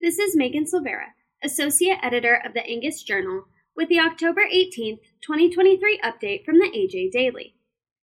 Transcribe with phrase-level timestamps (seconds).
[0.00, 5.98] This is Megan Silveira, Associate Editor of the Angus Journal, with the October 18th, 2023
[6.04, 7.56] update from the AJ Daily.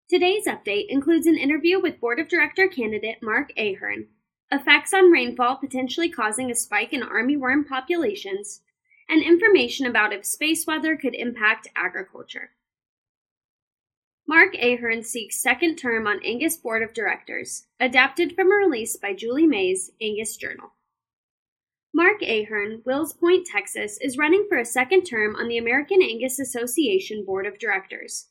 [0.09, 4.07] Today's update includes an interview with Board of Director candidate Mark Ahearn,
[4.51, 8.61] effects on rainfall potentially causing a spike in armyworm populations,
[9.07, 12.53] and information about if space weather could impact agriculture.
[14.27, 19.13] Mark Ahearn seeks second term on Angus Board of Directors, adapted from a release by
[19.13, 20.71] Julie Mais, Angus Journal.
[21.95, 26.39] Mark Ahearn, Wills Point, Texas, is running for a second term on the American Angus
[26.39, 28.29] Association Board of Directors.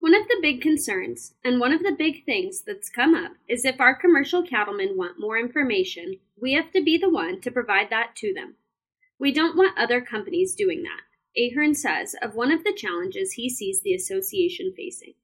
[0.00, 3.64] One of the big concerns, and one of the big things that's come up, is
[3.64, 7.88] if our commercial cattlemen want more information, we have to be the one to provide
[7.90, 8.56] that to them.
[9.16, 11.02] We don't want other companies doing that.
[11.40, 15.14] Ahearn says of one of the challenges he sees the association facing.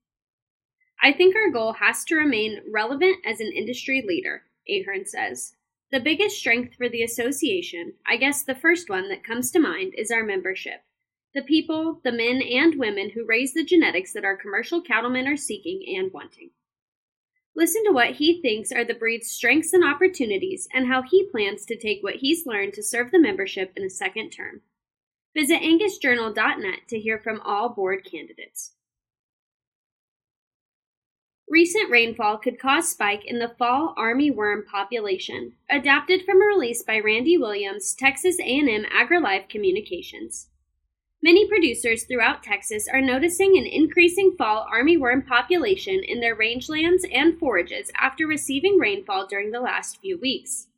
[1.03, 5.55] I think our goal has to remain relevant as an industry leader, Ahearn says.
[5.93, 9.93] The biggest strength for the association, I guess the first one that comes to mind,
[9.95, 10.85] is our membership.
[11.35, 15.37] The people, the men and women who raise the genetics that our commercial cattlemen are
[15.37, 16.53] seeking and wanting.
[17.55, 21.67] Listen to what he thinks are the breed's strengths and opportunities and how he plans
[21.67, 24.63] to take what he's learned to serve the membership in a second term.
[25.37, 28.73] Visit angusjournal.net to hear from all board candidates.
[31.53, 36.83] Recent rainfall could cause spike in the fall army worm population, adapted from a release
[36.83, 40.49] by Randi Williams, Texas A&M AgriLife Communications.
[41.23, 47.39] Many producers throughout Texas are noticing an increasing fall armyworm population in their rangelands and
[47.39, 50.69] forages after receiving rainfall during the last few weeks.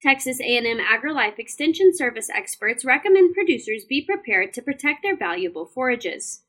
[0.00, 6.43] Texas A&M AgriLife Extension Service experts recommend producers be prepared to protect their valuable forages.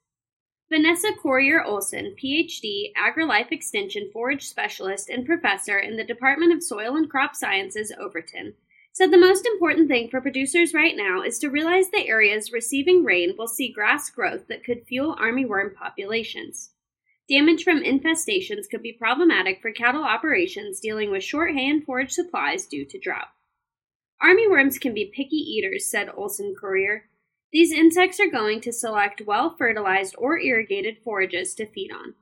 [0.68, 6.96] Vanessa Corriher Olson, PhD, AgriLife Extension Forage Specialist and Professor in the Department of Soil
[6.96, 8.56] and Crop Sciences, Overton,
[8.92, 13.04] said the most important thing for producers right now is to realize the areas receiving
[13.04, 16.72] rain will see grass growth that could fuel armyworm populations.
[17.30, 22.12] Damage from infestations could be problematic for cattle operations dealing with short hay and forage
[22.12, 23.30] supplies due to drought.
[24.24, 27.04] Armyworms can be picky eaters, said Olson Corriher.
[27.56, 32.16] These insects are going to select well fertilized or irrigated forages to feed on.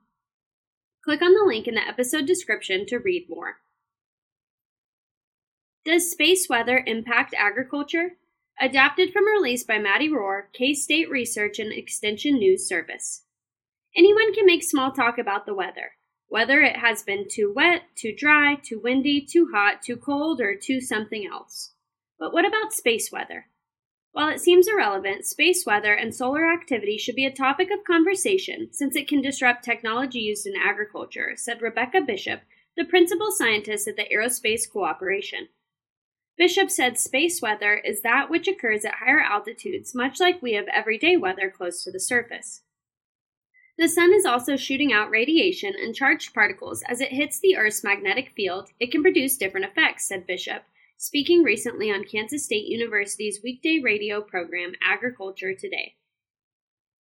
[1.04, 3.56] Click on the link in the episode description to read more.
[5.84, 8.12] Does space weather impact agriculture?
[8.62, 13.24] Adapted from a release by Maddy Rohr, K State Research and Extension News Service.
[13.98, 15.94] Anyone can make small talk about the weather,
[16.28, 20.56] whether it has been too wet, too dry, too windy, too hot, too cold, or
[20.56, 21.72] too something else.
[22.20, 23.48] But what about space weather?
[24.14, 28.70] While it seems irrelevant, space weather and solar activity should be a topic of conversation
[28.72, 32.42] since it can disrupt technology used in agriculture, said Rebecca Bishop,
[32.78, 35.50] the principal scientist at the Aerospace Corporation.
[36.38, 40.68] Bishop said space weather is that which occurs at higher altitudes, much like we have
[40.68, 42.62] everyday weather close to the surface.
[43.80, 47.84] The sun is also shooting out radiation and charged particles as it hits the Earth's
[47.84, 48.70] magnetic field.
[48.80, 50.64] It can produce different effects, said Bishop,
[50.98, 55.96] speaking recently on Kansas State University's weekday radio program, Agriculture Today.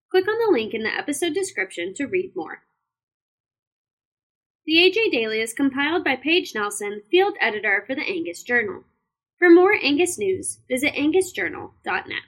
[0.09, 2.64] Click on the link in the episode description to read more.
[4.66, 8.84] The AJ Daily is compiled by Paige Nelson, field editor for the Angus Journal.
[9.38, 12.24] For more Angus news, visit angusjournal.net.